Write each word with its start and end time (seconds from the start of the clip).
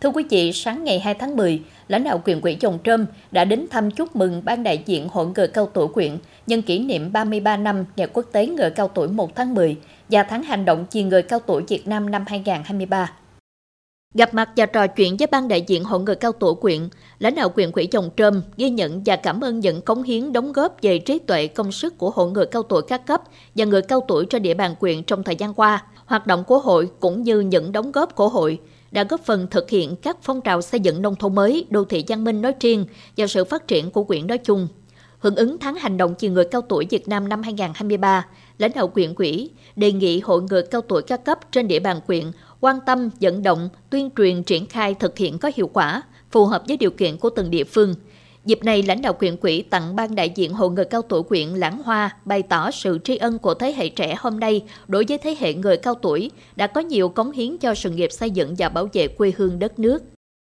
Thưa 0.00 0.08
quý 0.08 0.24
vị, 0.30 0.52
sáng 0.52 0.84
ngày 0.84 1.00
2 1.00 1.14
tháng 1.14 1.36
10, 1.36 1.62
lãnh 1.88 2.04
đạo 2.04 2.22
quyền 2.24 2.40
quỹ 2.40 2.54
Chồng 2.54 2.78
Trơm 2.84 3.06
đã 3.30 3.44
đến 3.44 3.66
thăm 3.70 3.90
chúc 3.90 4.16
mừng 4.16 4.42
ban 4.44 4.62
đại 4.62 4.82
diện 4.86 5.08
Hội 5.08 5.26
người 5.34 5.48
cao 5.48 5.66
tuổi 5.66 5.88
quyện 5.88 6.18
nhân 6.46 6.62
kỷ 6.62 6.78
niệm 6.78 7.12
33 7.12 7.56
năm 7.56 7.84
Ngày 7.96 8.06
Quốc 8.12 8.26
tế 8.32 8.46
Người 8.46 8.70
cao 8.70 8.88
tuổi 8.88 9.08
1 9.08 9.36
tháng 9.36 9.54
10 9.54 9.76
và 10.08 10.22
tháng 10.22 10.42
hành 10.42 10.64
động 10.64 10.86
vì 10.92 11.02
người 11.02 11.22
cao 11.22 11.38
tuổi 11.46 11.62
Việt 11.68 11.86
Nam 11.86 12.10
năm 12.10 12.24
2023. 12.26 13.12
Gặp 14.14 14.34
mặt 14.34 14.50
và 14.56 14.66
trò 14.66 14.86
chuyện 14.86 15.16
với 15.16 15.26
ban 15.26 15.48
đại 15.48 15.64
diện 15.66 15.84
Hội 15.84 16.00
người 16.00 16.14
cao 16.14 16.32
tuổi 16.32 16.54
quyện, 16.54 16.88
lãnh 17.18 17.34
đạo 17.34 17.52
quyền 17.54 17.72
quỹ 17.72 17.86
Chồng 17.86 18.10
Trơm 18.16 18.42
ghi 18.56 18.70
nhận 18.70 19.02
và 19.06 19.16
cảm 19.16 19.40
ơn 19.40 19.60
những 19.60 19.80
cống 19.80 20.02
hiến 20.02 20.32
đóng 20.32 20.52
góp 20.52 20.76
về 20.82 20.98
trí 20.98 21.18
tuệ 21.18 21.46
công 21.46 21.72
sức 21.72 21.98
của 21.98 22.10
hội 22.10 22.30
người 22.30 22.46
cao 22.46 22.62
tuổi 22.62 22.82
các 22.88 23.06
cấp 23.06 23.22
và 23.54 23.64
người 23.64 23.82
cao 23.82 24.00
tuổi 24.08 24.26
trên 24.26 24.42
địa 24.42 24.54
bàn 24.54 24.74
quyện 24.80 25.02
trong 25.04 25.22
thời 25.22 25.36
gian 25.36 25.54
qua, 25.54 25.84
hoạt 26.08 26.26
động 26.26 26.44
của 26.44 26.58
hội 26.58 26.90
cũng 27.00 27.22
như 27.22 27.40
những 27.40 27.72
đóng 27.72 27.92
góp 27.92 28.14
của 28.14 28.28
hội 28.28 28.60
đã 28.90 29.04
góp 29.04 29.20
phần 29.24 29.46
thực 29.50 29.70
hiện 29.70 29.96
các 29.96 30.16
phong 30.22 30.40
trào 30.40 30.62
xây 30.62 30.80
dựng 30.80 31.02
nông 31.02 31.16
thôn 31.16 31.34
mới, 31.34 31.66
đô 31.70 31.84
thị 31.84 32.04
văn 32.08 32.24
minh 32.24 32.42
nói 32.42 32.54
riêng 32.60 32.84
và 33.16 33.26
sự 33.26 33.44
phát 33.44 33.68
triển 33.68 33.90
của 33.90 34.04
quyện 34.04 34.26
nói 34.26 34.38
chung. 34.38 34.68
Hưởng 35.18 35.36
ứng 35.36 35.58
tháng 35.58 35.74
hành 35.74 35.96
động 35.96 36.14
vì 36.20 36.28
người 36.28 36.44
cao 36.44 36.60
tuổi 36.68 36.86
Việt 36.90 37.08
Nam 37.08 37.28
năm 37.28 37.42
2023, 37.42 38.26
lãnh 38.58 38.70
đạo 38.74 38.88
quyện 38.88 39.14
quỹ 39.14 39.50
đề 39.76 39.92
nghị 39.92 40.20
hội 40.20 40.42
người 40.42 40.62
cao 40.62 40.80
tuổi 40.80 41.02
các 41.02 41.24
cấp 41.24 41.38
trên 41.52 41.68
địa 41.68 41.80
bàn 41.80 42.00
quyện 42.06 42.24
quan 42.60 42.78
tâm, 42.86 43.10
vận 43.20 43.42
động, 43.42 43.68
tuyên 43.90 44.10
truyền 44.16 44.42
triển 44.42 44.66
khai 44.66 44.94
thực 44.94 45.18
hiện 45.18 45.38
có 45.38 45.50
hiệu 45.56 45.70
quả, 45.72 46.02
phù 46.30 46.46
hợp 46.46 46.62
với 46.68 46.76
điều 46.76 46.90
kiện 46.90 47.16
của 47.16 47.30
từng 47.30 47.50
địa 47.50 47.64
phương. 47.64 47.94
Dịp 48.48 48.64
này, 48.64 48.82
lãnh 48.82 49.02
đạo 49.02 49.12
quyện 49.12 49.36
quỹ 49.36 49.62
tặng 49.62 49.96
ban 49.96 50.14
đại 50.14 50.30
diện 50.30 50.52
hội 50.52 50.70
người 50.70 50.84
cao 50.84 51.02
tuổi 51.02 51.22
quyện 51.22 51.48
Lãng 51.48 51.82
Hoa 51.82 52.16
bày 52.24 52.42
tỏ 52.42 52.70
sự 52.70 52.98
tri 53.04 53.16
ân 53.16 53.38
của 53.38 53.54
thế 53.54 53.72
hệ 53.72 53.88
trẻ 53.88 54.14
hôm 54.18 54.40
nay 54.40 54.62
đối 54.86 55.04
với 55.08 55.18
thế 55.18 55.36
hệ 55.38 55.54
người 55.54 55.76
cao 55.76 55.94
tuổi 55.94 56.30
đã 56.56 56.66
có 56.66 56.80
nhiều 56.80 57.08
cống 57.08 57.30
hiến 57.30 57.58
cho 57.58 57.74
sự 57.74 57.90
nghiệp 57.90 58.12
xây 58.12 58.30
dựng 58.30 58.54
và 58.58 58.68
bảo 58.68 58.88
vệ 58.92 59.08
quê 59.08 59.32
hương 59.36 59.58
đất 59.58 59.78
nước. 59.78 60.02